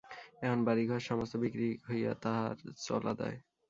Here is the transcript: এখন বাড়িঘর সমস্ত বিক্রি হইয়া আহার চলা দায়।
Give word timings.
এখন 0.41 0.59
বাড়িঘর 0.67 1.01
সমস্ত 1.01 1.33
বিক্রি 1.43 1.69
হইয়া 1.87 2.11
আহার 2.25 2.55
চলা 2.79 3.13
দায়। 3.19 3.37